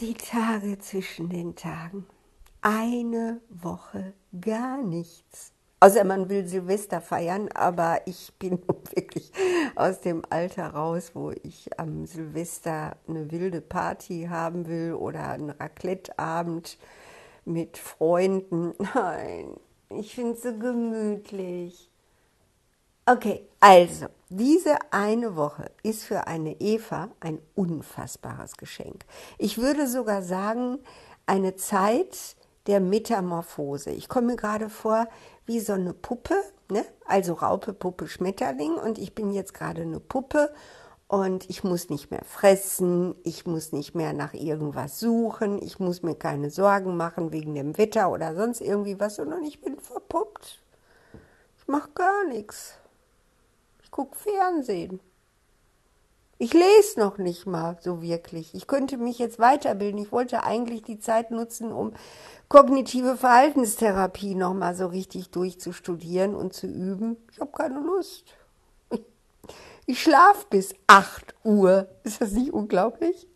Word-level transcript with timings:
die 0.00 0.14
Tage 0.14 0.78
zwischen 0.78 1.28
den 1.28 1.54
Tagen. 1.56 2.06
Eine 2.62 3.40
Woche 3.50 4.14
gar 4.40 4.78
nichts. 4.78 5.52
Außer 5.80 6.04
man 6.04 6.30
will 6.30 6.46
Silvester 6.46 7.02
feiern, 7.02 7.48
aber 7.54 8.00
ich 8.06 8.32
bin 8.38 8.62
wirklich 8.94 9.30
aus 9.76 10.00
dem 10.00 10.22
Alter 10.30 10.68
raus, 10.68 11.10
wo 11.14 11.32
ich 11.42 11.78
am 11.78 12.06
Silvester 12.06 12.96
eine 13.08 13.30
wilde 13.30 13.60
Party 13.60 14.26
haben 14.30 14.66
will 14.66 14.94
oder 14.94 15.28
einen 15.28 15.50
Raclette-Abend 15.50 16.78
mit 17.44 17.76
Freunden. 17.76 18.72
Nein, 18.94 19.56
ich 19.90 20.14
finde 20.14 20.32
es 20.32 20.42
so 20.42 20.56
gemütlich. 20.56 21.89
Okay, 23.06 23.48
also, 23.60 24.06
diese 24.28 24.76
eine 24.92 25.34
Woche 25.34 25.70
ist 25.82 26.04
für 26.04 26.26
eine 26.26 26.60
Eva 26.60 27.08
ein 27.18 27.40
unfassbares 27.54 28.56
Geschenk. 28.56 29.04
Ich 29.38 29.58
würde 29.58 29.88
sogar 29.88 30.22
sagen, 30.22 30.78
eine 31.26 31.56
Zeit 31.56 32.36
der 32.66 32.80
Metamorphose. 32.80 33.90
Ich 33.90 34.08
komme 34.08 34.28
mir 34.28 34.36
gerade 34.36 34.68
vor 34.68 35.08
wie 35.46 35.60
so 35.60 35.72
eine 35.72 35.94
Puppe, 35.94 36.36
ne? 36.70 36.84
also 37.06 37.32
Raupe, 37.32 37.72
Puppe, 37.72 38.06
Schmetterling 38.06 38.74
und 38.74 38.98
ich 38.98 39.14
bin 39.14 39.32
jetzt 39.32 39.54
gerade 39.54 39.82
eine 39.82 39.98
Puppe 39.98 40.52
und 41.08 41.48
ich 41.50 41.64
muss 41.64 41.90
nicht 41.90 42.10
mehr 42.12 42.24
fressen, 42.24 43.16
ich 43.24 43.46
muss 43.46 43.72
nicht 43.72 43.94
mehr 43.94 44.12
nach 44.12 44.34
irgendwas 44.34 45.00
suchen, 45.00 45.60
ich 45.60 45.80
muss 45.80 46.02
mir 46.02 46.14
keine 46.14 46.50
Sorgen 46.50 46.96
machen 46.96 47.32
wegen 47.32 47.54
dem 47.56 47.76
Wetter 47.78 48.12
oder 48.12 48.36
sonst 48.36 48.60
irgendwie 48.60 49.00
was, 49.00 49.16
sondern 49.16 49.42
ich 49.42 49.60
bin 49.60 49.80
verpuppt. 49.80 50.62
Ich 51.58 51.66
mache 51.66 51.90
gar 51.94 52.24
nichts. 52.28 52.79
Ich 53.90 53.96
gucke 53.96 54.16
Fernsehen. 54.16 55.00
Ich 56.38 56.54
lese 56.54 57.00
noch 57.00 57.18
nicht 57.18 57.44
mal 57.44 57.76
so 57.80 58.02
wirklich. 58.02 58.54
Ich 58.54 58.68
könnte 58.68 58.98
mich 58.98 59.18
jetzt 59.18 59.40
weiterbilden. 59.40 60.00
Ich 60.00 60.12
wollte 60.12 60.44
eigentlich 60.44 60.82
die 60.82 61.00
Zeit 61.00 61.32
nutzen, 61.32 61.72
um 61.72 61.92
kognitive 62.48 63.16
Verhaltenstherapie 63.16 64.36
noch 64.36 64.54
mal 64.54 64.76
so 64.76 64.86
richtig 64.86 65.30
durchzustudieren 65.30 66.36
und 66.36 66.52
zu 66.52 66.68
üben. 66.68 67.16
Ich 67.32 67.40
habe 67.40 67.50
keine 67.50 67.80
Lust. 67.80 68.32
Ich 69.86 70.00
schlafe 70.00 70.46
bis 70.50 70.72
8 70.86 71.34
Uhr. 71.42 71.88
Ist 72.04 72.20
das 72.20 72.30
nicht 72.30 72.52
unglaublich? 72.52 73.26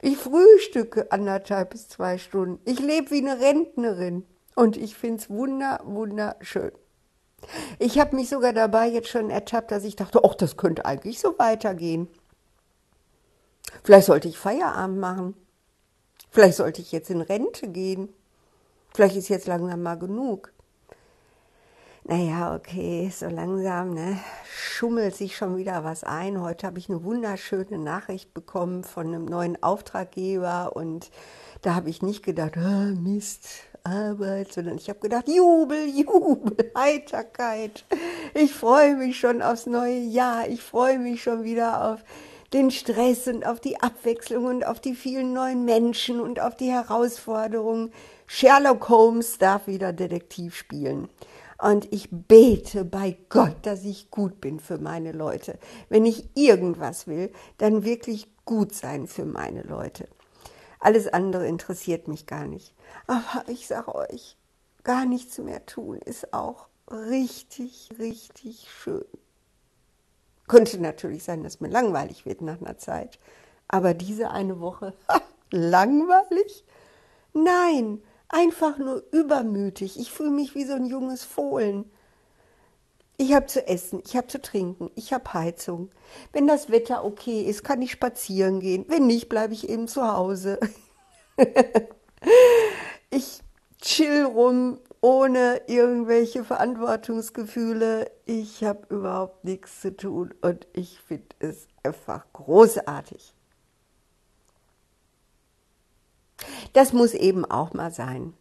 Ich 0.00 0.16
frühstücke 0.16 1.12
anderthalb 1.12 1.68
bis 1.68 1.90
zwei 1.90 2.16
Stunden. 2.16 2.60
Ich 2.64 2.80
lebe 2.80 3.10
wie 3.10 3.18
eine 3.18 3.40
Rentnerin. 3.40 4.24
Und 4.54 4.78
ich 4.78 4.94
finde 4.94 5.18
es 5.18 5.28
wunder, 5.28 5.82
wunderschön. 5.84 6.72
Ich 7.78 7.98
habe 7.98 8.16
mich 8.16 8.28
sogar 8.28 8.52
dabei 8.52 8.88
jetzt 8.88 9.08
schon 9.08 9.30
ertappt, 9.30 9.70
dass 9.70 9.84
ich 9.84 9.96
dachte, 9.96 10.20
ach, 10.24 10.34
das 10.34 10.56
könnte 10.56 10.84
eigentlich 10.84 11.20
so 11.20 11.38
weitergehen. 11.38 12.08
Vielleicht 13.84 14.06
sollte 14.06 14.28
ich 14.28 14.38
Feierabend 14.38 14.98
machen. 14.98 15.34
Vielleicht 16.30 16.56
sollte 16.56 16.80
ich 16.80 16.92
jetzt 16.92 17.10
in 17.10 17.20
Rente 17.20 17.68
gehen. 17.68 18.08
Vielleicht 18.94 19.16
ist 19.16 19.28
jetzt 19.28 19.46
langsam 19.46 19.82
mal 19.82 19.98
genug. 19.98 20.52
Naja, 22.04 22.56
okay, 22.56 23.12
so 23.14 23.26
langsam 23.26 23.94
ne, 23.94 24.18
schummelt 24.44 25.14
sich 25.14 25.36
schon 25.36 25.56
wieder 25.56 25.84
was 25.84 26.02
ein. 26.02 26.40
Heute 26.40 26.66
habe 26.66 26.78
ich 26.78 26.88
eine 26.88 27.04
wunderschöne 27.04 27.78
Nachricht 27.78 28.34
bekommen 28.34 28.82
von 28.82 29.06
einem 29.06 29.24
neuen 29.24 29.62
Auftraggeber 29.62 30.74
und 30.74 31.10
da 31.62 31.76
habe 31.76 31.90
ich 31.90 32.02
nicht 32.02 32.24
gedacht, 32.24 32.56
oh, 32.56 32.60
Mist, 32.60 33.48
Arbeit, 33.84 34.52
sondern 34.52 34.76
ich 34.76 34.88
habe 34.88 35.00
gedacht, 35.00 35.28
Jubel, 35.28 35.86
Jubel, 35.88 36.72
Heiterkeit. 36.76 37.84
Ich 38.34 38.52
freue 38.52 38.96
mich 38.96 39.18
schon 39.18 39.42
aufs 39.42 39.66
neue 39.66 39.98
Jahr. 39.98 40.48
Ich 40.48 40.62
freue 40.62 40.98
mich 40.98 41.22
schon 41.22 41.44
wieder 41.44 41.92
auf 41.92 42.04
den 42.52 42.70
Stress 42.70 43.28
und 43.28 43.46
auf 43.46 43.60
die 43.60 43.80
Abwechslung 43.80 44.44
und 44.44 44.66
auf 44.66 44.80
die 44.80 44.94
vielen 44.94 45.32
neuen 45.32 45.64
Menschen 45.64 46.20
und 46.20 46.40
auf 46.40 46.56
die 46.56 46.70
Herausforderungen. 46.70 47.92
Sherlock 48.26 48.88
Holmes 48.88 49.38
darf 49.38 49.66
wieder 49.66 49.92
Detektiv 49.92 50.54
spielen. 50.54 51.08
Und 51.62 51.92
ich 51.92 52.08
bete 52.10 52.84
bei 52.84 53.16
Gott, 53.28 53.54
dass 53.62 53.84
ich 53.84 54.10
gut 54.10 54.40
bin 54.40 54.58
für 54.58 54.78
meine 54.78 55.12
Leute. 55.12 55.58
Wenn 55.88 56.04
ich 56.04 56.24
irgendwas 56.34 57.06
will, 57.06 57.30
dann 57.58 57.84
wirklich 57.84 58.28
gut 58.44 58.74
sein 58.74 59.06
für 59.06 59.24
meine 59.24 59.62
Leute. 59.62 60.08
Alles 60.82 61.06
andere 61.06 61.46
interessiert 61.46 62.08
mich 62.08 62.26
gar 62.26 62.44
nicht. 62.44 62.74
Aber 63.06 63.44
ich 63.46 63.68
sage 63.68 63.94
euch, 63.94 64.36
gar 64.82 65.04
nichts 65.04 65.38
mehr 65.38 65.64
tun 65.64 65.98
ist 65.98 66.34
auch 66.34 66.66
richtig, 66.90 67.90
richtig 68.00 68.66
schön. 68.68 69.04
Könnte 70.48 70.80
natürlich 70.80 71.22
sein, 71.22 71.44
dass 71.44 71.60
mir 71.60 71.68
langweilig 71.68 72.26
wird 72.26 72.42
nach 72.42 72.60
einer 72.60 72.78
Zeit. 72.78 73.20
Aber 73.68 73.94
diese 73.94 74.32
eine 74.32 74.58
Woche, 74.58 74.92
langweilig? 75.52 76.64
Nein, 77.32 78.02
einfach 78.28 78.76
nur 78.76 79.04
übermütig. 79.12 80.00
Ich 80.00 80.10
fühle 80.10 80.30
mich 80.30 80.56
wie 80.56 80.64
so 80.64 80.74
ein 80.74 80.86
junges 80.86 81.24
Fohlen. 81.24 81.88
Ich 83.22 83.32
habe 83.34 83.46
zu 83.46 83.64
essen, 83.68 84.02
ich 84.04 84.16
habe 84.16 84.26
zu 84.26 84.42
trinken, 84.42 84.90
ich 84.96 85.12
habe 85.12 85.32
Heizung. 85.32 85.90
Wenn 86.32 86.48
das 86.48 86.70
Wetter 86.72 87.04
okay 87.04 87.42
ist, 87.42 87.62
kann 87.62 87.80
ich 87.80 87.92
spazieren 87.92 88.58
gehen. 88.58 88.84
Wenn 88.88 89.06
nicht, 89.06 89.28
bleibe 89.28 89.54
ich 89.54 89.68
eben 89.68 89.86
zu 89.86 90.02
Hause. 90.02 90.58
ich 93.10 93.38
chill 93.80 94.24
rum 94.24 94.80
ohne 95.00 95.62
irgendwelche 95.68 96.42
Verantwortungsgefühle. 96.42 98.10
Ich 98.24 98.64
habe 98.64 98.92
überhaupt 98.92 99.44
nichts 99.44 99.80
zu 99.82 99.96
tun 99.96 100.34
und 100.40 100.66
ich 100.72 100.98
finde 100.98 101.36
es 101.38 101.68
einfach 101.84 102.26
großartig. 102.32 103.34
Das 106.72 106.92
muss 106.92 107.14
eben 107.14 107.44
auch 107.44 107.72
mal 107.72 107.92
sein. 107.92 108.34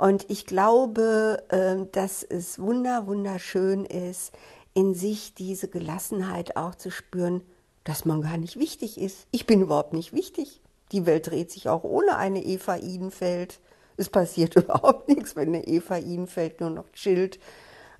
Und 0.00 0.30
ich 0.30 0.46
glaube, 0.46 1.42
ähm, 1.50 1.92
dass 1.92 2.22
es 2.22 2.58
wunder, 2.58 3.06
wunderschön 3.06 3.84
ist, 3.84 4.32
in 4.72 4.94
sich 4.94 5.34
diese 5.34 5.68
Gelassenheit 5.68 6.56
auch 6.56 6.74
zu 6.74 6.90
spüren, 6.90 7.42
dass 7.84 8.06
man 8.06 8.22
gar 8.22 8.38
nicht 8.38 8.58
wichtig 8.58 8.98
ist. 8.98 9.26
Ich 9.30 9.44
bin 9.44 9.60
überhaupt 9.60 9.92
nicht 9.92 10.14
wichtig. 10.14 10.62
Die 10.92 11.04
Welt 11.04 11.26
dreht 11.26 11.50
sich 11.50 11.68
auch 11.68 11.84
ohne 11.84 12.16
eine 12.16 12.42
Eva 12.42 12.76
Idenfeld. 12.76 13.60
Es 13.98 14.08
passiert 14.08 14.56
überhaupt 14.56 15.06
nichts, 15.08 15.36
wenn 15.36 15.48
eine 15.48 15.66
Eva 15.66 15.98
Idenfeld 15.98 16.62
nur 16.62 16.70
noch 16.70 16.90
chillt 16.92 17.38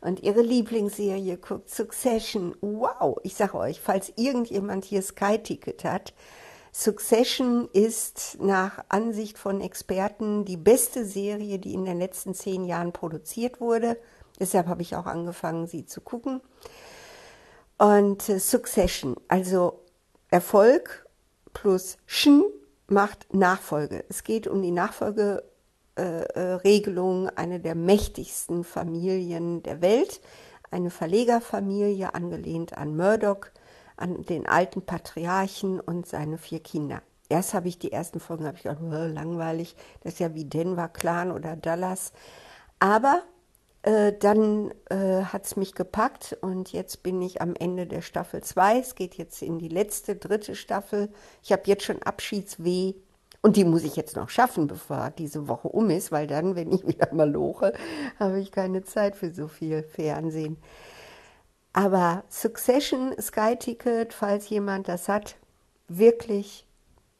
und 0.01 0.23
ihre 0.23 0.41
Lieblingsserie 0.41 1.37
guckt, 1.37 1.69
Succession. 1.69 2.57
Wow, 2.63 3.19
ich 3.25 3.35
sage 3.35 3.59
euch, 3.59 3.79
falls 3.79 4.11
irgendjemand 4.17 4.87
hier 4.87 5.03
Sky-Ticket 5.03 5.85
hat, 5.85 6.15
Succession 6.73 7.69
ist 7.73 8.39
nach 8.41 8.85
Ansicht 8.89 9.39
von 9.39 9.61
Experten 9.61 10.45
die 10.45 10.57
beste 10.57 11.05
Serie, 11.05 11.59
die 11.59 11.75
in 11.75 11.85
den 11.85 11.99
letzten 11.99 12.33
zehn 12.35 12.65
Jahren 12.65 12.93
produziert 12.93 13.61
wurde. 13.61 13.99
Deshalb 14.39 14.69
habe 14.69 14.83
ich 14.83 14.95
auch 14.97 15.07
angefangen, 15.07 15.67
sie 15.67 15.85
zu 15.85 16.01
gucken. 16.01 16.41
Und 17.77 18.29
äh, 18.29 18.39
Succession, 18.39 19.17
also 19.29 19.81
Erfolg 20.31 21.07
plus 21.53 21.99
Schen 22.07 22.45
macht 22.87 23.35
Nachfolge. 23.35 24.05
Es 24.09 24.23
geht 24.23 24.47
um 24.47 24.63
die 24.63 24.71
Nachfolgeregelung 24.71 27.27
äh, 27.27 27.33
einer 27.35 27.59
der 27.59 27.75
mächtigsten 27.75 28.63
Familien 28.65 29.63
der 29.63 29.81
Welt, 29.81 30.21
eine 30.71 30.91
Verlegerfamilie 30.91 32.15
angelehnt 32.15 32.77
an 32.77 32.97
Murdoch, 32.97 33.47
an 34.01 34.23
den 34.23 34.47
alten 34.47 34.83
Patriarchen 34.83 35.81
und 35.81 36.07
seine 36.07 36.39
vier 36.39 36.61
Kinder. 36.61 37.03
Erst 37.29 37.55
habe 37.55 37.69
ich 37.69 37.79
die 37.79 37.93
ersten 37.93 38.19
Folgen 38.19 38.47
habe 38.47 38.57
ich 38.57 38.65
gedacht, 38.65 38.81
langweilig, 38.83 39.77
das 40.03 40.15
ist 40.15 40.19
ja 40.19 40.35
wie 40.35 40.45
Denver 40.45 40.89
Clan 40.89 41.31
oder 41.31 41.55
Dallas. 41.55 42.13
Aber 42.81 43.23
äh, 43.83 44.13
dann 44.19 44.73
äh, 44.91 45.23
hat 45.25 45.47
es 45.47 45.57
mich 45.57 45.75
gepackt 45.75 46.37
und 46.41 46.73
jetzt 46.73 47.03
bin 47.03 47.23
ich 47.23 47.41
am 47.41 47.55
Ende 47.55 47.87
der 47.87 48.03
Staffel 48.03 48.43
2. 48.43 48.79
Es 48.79 48.95
geht 48.95 49.15
jetzt 49.15 49.43
in 49.43 49.59
die 49.59 49.69
letzte, 49.69 50.17
dritte 50.17 50.55
Staffel. 50.55 51.09
Ich 51.43 51.53
habe 51.53 51.63
jetzt 51.67 51.85
schon 51.85 52.03
Abschiedsweh 52.03 52.95
und 53.43 53.57
die 53.57 53.65
muss 53.65 53.85
ich 53.85 53.97
jetzt 53.97 54.17
noch 54.17 54.29
schaffen, 54.29 54.67
bevor 54.67 55.11
diese 55.17 55.49
Woche 55.49 55.69
um 55.69 55.89
ist, 55.89 56.13
weil 56.13 56.27
dann, 56.27 56.57
wenn 56.57 56.73
ich 56.73 56.87
wieder 56.87 57.13
mal 57.15 57.31
loche, 57.31 57.73
habe 58.19 58.41
ich 58.41 58.53
keine 58.53 58.83
Zeit 58.83 59.17
für 59.17 59.33
so 59.33 59.49
viel 59.49 59.83
Fernsehen. 59.83 60.59
Aber 61.73 62.25
Succession, 62.29 63.15
Sky 63.21 63.57
Ticket, 63.57 64.13
falls 64.13 64.49
jemand 64.49 64.89
das 64.89 65.09
hat, 65.09 65.37
wirklich 65.89 66.67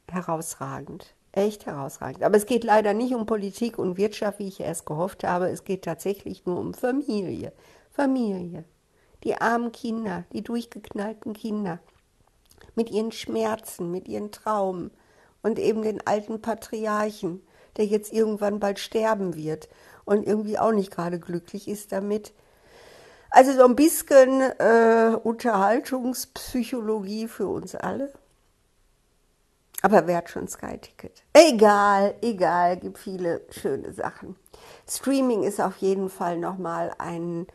herausragend 0.09 1.15
echt 1.31 1.65
herausragend. 1.65 2.23
Aber 2.23 2.37
es 2.37 2.45
geht 2.45 2.63
leider 2.63 2.93
nicht 2.93 3.13
um 3.13 3.25
Politik 3.25 3.77
und 3.77 3.97
Wirtschaft, 3.97 4.39
wie 4.39 4.47
ich 4.47 4.59
erst 4.59 4.85
gehofft 4.85 5.23
habe. 5.23 5.49
Es 5.49 5.63
geht 5.63 5.83
tatsächlich 5.83 6.45
nur 6.45 6.59
um 6.59 6.73
Familie. 6.73 7.53
Familie. 7.91 8.65
Die 9.23 9.35
armen 9.35 9.71
Kinder, 9.71 10.25
die 10.33 10.43
durchgeknallten 10.43 11.33
Kinder. 11.33 11.79
Mit 12.75 12.89
ihren 12.89 13.11
Schmerzen, 13.11 13.91
mit 13.91 14.07
ihren 14.07 14.31
Traumen. 14.31 14.91
Und 15.41 15.57
eben 15.57 15.81
den 15.81 16.05
alten 16.05 16.41
Patriarchen, 16.41 17.41
der 17.77 17.85
jetzt 17.85 18.13
irgendwann 18.13 18.59
bald 18.59 18.79
sterben 18.79 19.35
wird 19.35 19.69
und 20.05 20.27
irgendwie 20.27 20.59
auch 20.59 20.71
nicht 20.71 20.91
gerade 20.91 21.19
glücklich 21.19 21.67
ist 21.67 21.91
damit. 21.91 22.33
Also 23.31 23.53
so 23.53 23.65
ein 23.65 23.75
bisschen 23.77 24.41
äh, 24.41 25.15
Unterhaltungspsychologie 25.23 27.29
für 27.29 27.47
uns 27.47 27.75
alle. 27.75 28.11
Aber 29.81 30.05
wer 30.05 30.17
hat 30.17 30.29
schon 30.29 30.49
Sky-Ticket? 30.49 31.23
Egal, 31.33 32.13
egal, 32.21 32.77
gibt 32.77 32.99
viele 32.99 33.41
schöne 33.49 33.93
Sachen. 33.93 34.35
Streaming 34.87 35.41
ist 35.43 35.59
auf 35.61 35.77
jeden 35.77 36.09
Fall 36.09 36.37
nochmal 36.37 36.91
ein, 36.97 37.47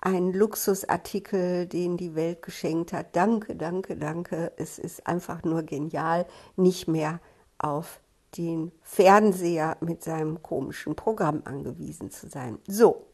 ein 0.00 0.32
Luxusartikel, 0.32 1.66
den 1.66 1.96
die 1.96 2.14
Welt 2.14 2.42
geschenkt 2.42 2.92
hat. 2.92 3.16
Danke, 3.16 3.56
danke, 3.56 3.96
danke. 3.96 4.52
Es 4.58 4.78
ist 4.78 5.06
einfach 5.06 5.44
nur 5.44 5.62
genial, 5.62 6.26
nicht 6.56 6.88
mehr 6.88 7.20
auf 7.58 8.00
den 8.36 8.70
Fernseher 8.82 9.78
mit 9.80 10.04
seinem 10.04 10.42
komischen 10.42 10.94
Programm 10.94 11.40
angewiesen 11.46 12.10
zu 12.10 12.28
sein. 12.28 12.58
So. 12.68 13.06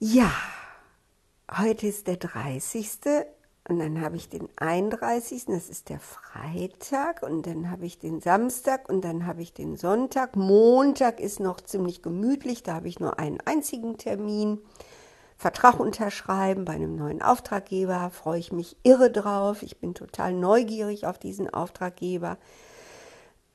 Ja, 0.00 0.32
heute 1.56 1.86
ist 1.86 2.08
der 2.08 2.16
30. 2.16 2.98
Und 3.68 3.78
dann 3.78 4.00
habe 4.00 4.16
ich 4.16 4.28
den 4.28 4.48
31., 4.56 5.46
das 5.46 5.70
ist 5.70 5.88
der 5.88 6.00
Freitag, 6.00 7.22
und 7.22 7.46
dann 7.46 7.70
habe 7.70 7.86
ich 7.86 7.98
den 7.98 8.20
Samstag 8.20 8.88
und 8.90 9.02
dann 9.02 9.24
habe 9.24 9.40
ich 9.40 9.54
den 9.54 9.76
Sonntag. 9.76 10.36
Montag 10.36 11.20
ist 11.20 11.40
noch 11.40 11.60
ziemlich 11.60 12.02
gemütlich, 12.02 12.62
da 12.62 12.74
habe 12.74 12.88
ich 12.88 13.00
nur 13.00 13.18
einen 13.18 13.40
einzigen 13.40 13.96
Termin. 13.96 14.58
Vertrag 15.38 15.78
unterschreiben 15.80 16.64
bei 16.64 16.74
einem 16.74 16.96
neuen 16.96 17.22
Auftraggeber, 17.22 18.10
freue 18.10 18.40
ich 18.40 18.52
mich 18.52 18.76
irre 18.82 19.10
drauf. 19.10 19.62
Ich 19.62 19.78
bin 19.78 19.94
total 19.94 20.32
neugierig 20.34 21.06
auf 21.06 21.18
diesen 21.18 21.48
Auftraggeber. 21.48 22.36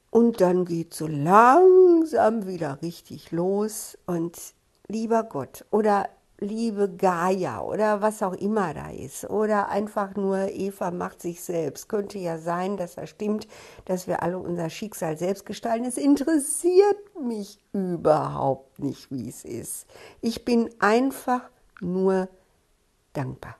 Und 0.09 0.41
dann 0.41 0.65
geht 0.65 0.93
so 0.93 1.05
langsam 1.05 2.47
wieder 2.47 2.81
richtig 2.81 3.31
los. 3.31 3.97
Und 4.07 4.37
lieber 4.87 5.23
Gott, 5.23 5.65
oder 5.69 6.09
liebe 6.39 6.89
Gaia 6.89 7.61
oder 7.61 8.01
was 8.01 8.23
auch 8.23 8.33
immer 8.33 8.73
da 8.73 8.89
ist 8.89 9.29
oder 9.29 9.69
einfach 9.69 10.15
nur 10.15 10.49
Eva 10.49 10.91
macht 10.91 11.21
sich 11.21 11.41
selbst. 11.41 11.89
Könnte 11.89 12.17
ja 12.17 12.37
sein, 12.37 12.77
dass 12.77 12.95
das 12.95 13.09
stimmt, 13.09 13.47
dass 13.85 14.07
wir 14.07 14.23
alle 14.23 14.37
unser 14.37 14.69
Schicksal 14.69 15.17
selbst 15.17 15.45
gestalten. 15.45 15.85
Es 15.85 15.97
interessiert 15.97 17.19
mich 17.21 17.59
überhaupt 17.73 18.79
nicht, 18.79 19.11
wie 19.11 19.27
es 19.27 19.43
ist. 19.45 19.87
Ich 20.21 20.45
bin 20.45 20.69
einfach 20.79 21.49
nur 21.81 22.29
dankbar. 23.13 23.55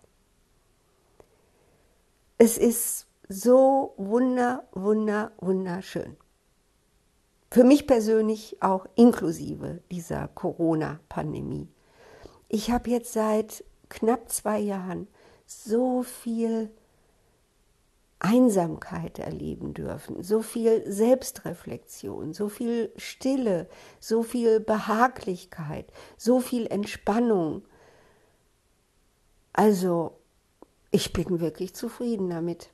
Es 2.38 2.58
ist 2.58 3.08
so 3.28 3.94
wunder, 3.98 4.64
wunder, 4.72 5.31
wunderschön. 5.40 6.16
Für 7.52 7.64
mich 7.64 7.88
persönlich 7.88 8.58
auch 8.62 8.86
inklusive 8.96 9.81
dieser 9.92 10.28
Corona-Pandemie 10.28 11.68
ich 12.50 12.72
habe 12.72 12.90
jetzt 12.90 13.13
seit 13.13 13.63
knapp 13.88 14.30
zwei 14.30 14.60
Jahren 14.60 15.07
so 15.46 16.04
viel 16.04 16.69
Einsamkeit 18.19 19.18
erleben 19.18 19.74
dürfen, 19.74 20.22
so 20.24 20.42
viel 20.42 20.84
Selbstreflexion, 20.92 22.34
so 22.34 22.50
viel 22.50 22.92
Stille, 22.98 23.69
so 24.00 24.24
viel 24.24 24.60
Behaglichkeit, 24.60 25.92
so 26.18 26.42
viel 26.42 26.68
Entspannung. 26.68 27.63
Also, 29.54 30.18
ich 30.92 31.13
bin 31.13 31.40
wirklich 31.40 31.74
zufrieden 31.74 32.30
damit. 32.30 32.72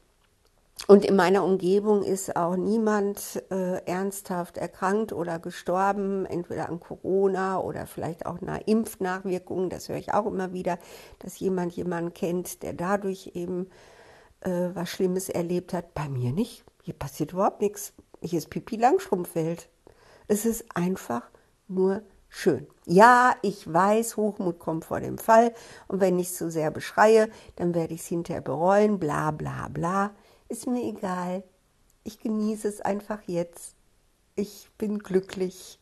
Und 0.87 1.03
in 1.03 1.15
meiner 1.15 1.43
Umgebung 1.43 2.03
ist 2.03 2.35
auch 2.35 2.55
niemand 2.57 3.41
äh, 3.49 3.83
ernsthaft 3.85 4.57
erkrankt 4.57 5.13
oder 5.13 5.39
gestorben, 5.39 6.25
entweder 6.27 6.69
an 6.69 6.79
Corona 6.79 7.59
oder 7.59 7.87
vielleicht 7.87 8.27
auch 8.27 8.39
nach 8.41 8.59
Impfnachwirkungen. 8.65 9.69
Das 9.71 9.89
höre 9.89 9.97
ich 9.97 10.13
auch 10.13 10.27
immer 10.27 10.53
wieder, 10.53 10.77
dass 11.19 11.39
jemand 11.39 11.73
jemanden 11.73 12.13
kennt, 12.13 12.61
der 12.61 12.73
dadurch 12.73 13.31
eben 13.33 13.71
äh, 14.41 14.69
was 14.73 14.89
Schlimmes 14.89 15.29
erlebt 15.29 15.73
hat. 15.73 15.95
Bei 15.95 16.07
mir 16.07 16.31
nicht. 16.31 16.63
Hier 16.83 16.93
passiert 16.93 17.33
überhaupt 17.33 17.61
nichts. 17.61 17.93
Hier 18.21 18.37
ist 18.37 18.51
Pipi 18.51 18.75
Langstrumpfwelt. 18.75 19.69
Es 20.27 20.45
ist 20.45 20.65
einfach 20.75 21.23
nur 21.67 22.03
schön. 22.29 22.67
Ja, 22.85 23.33
ich 23.41 23.71
weiß, 23.71 24.17
Hochmut 24.17 24.59
kommt 24.59 24.85
vor 24.85 24.99
dem 24.99 25.17
Fall. 25.17 25.53
Und 25.87 25.99
wenn 25.99 26.19
ich 26.19 26.35
so 26.35 26.49
sehr 26.49 26.69
beschreie, 26.69 27.29
dann 27.55 27.73
werde 27.73 27.95
ich 27.95 28.01
es 28.01 28.07
hinterher 28.07 28.41
bereuen. 28.41 28.99
Bla 28.99 29.31
bla 29.31 29.67
bla. 29.69 30.11
Ist 30.55 30.67
mir 30.67 30.83
egal. 30.83 31.43
Ich 32.05 32.21
genieße 32.21 32.69
es 32.69 32.79
einfach 32.79 33.23
jetzt. 33.27 33.75
Ich 34.35 34.69
bin 34.77 34.99
glücklich. 34.99 35.79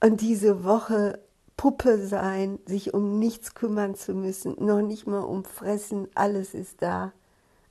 Und 0.00 0.22
diese 0.22 0.64
Woche 0.64 1.20
Puppe 1.58 2.06
sein, 2.06 2.60
sich 2.64 2.94
um 2.94 3.18
nichts 3.18 3.54
kümmern 3.54 3.94
zu 3.94 4.14
müssen, 4.14 4.56
noch 4.58 4.80
nicht 4.80 5.06
mal 5.06 5.20
um 5.20 5.44
Fressen, 5.44 6.08
alles 6.14 6.54
ist 6.54 6.80
da. 6.80 7.12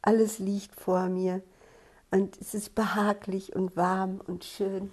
Alles 0.04 0.38
liegt 0.38 0.76
vor 0.80 1.10
mir. 1.10 1.42
Und 2.12 2.40
es 2.40 2.54
ist 2.54 2.76
behaglich 2.76 3.56
und 3.56 3.76
warm 3.76 4.22
und 4.28 4.44
schön. 4.44 4.92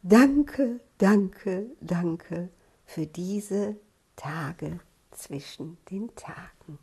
Danke, 0.00 0.80
danke, 0.96 1.66
danke 1.82 2.48
für 2.86 3.04
diese 3.04 3.76
Tage 4.16 4.80
zwischen 5.10 5.76
den 5.90 6.08
Tagen. 6.14 6.78